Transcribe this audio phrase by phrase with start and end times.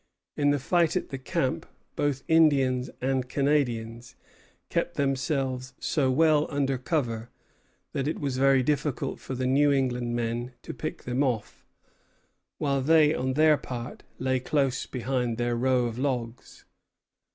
[0.35, 4.15] In the fight at the camp, both Indians and Canadians
[4.69, 7.29] kept themselves so well under cover
[7.93, 11.67] that it was very difficult for the New England men to pick them off,
[12.57, 16.65] while they on their part lay close behind their row of logs.